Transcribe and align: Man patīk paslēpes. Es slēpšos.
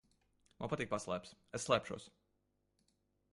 Man 0.63 0.71
patīk 0.71 0.89
paslēpes. 0.93 1.35
Es 1.59 1.67
slēpšos. 1.69 2.09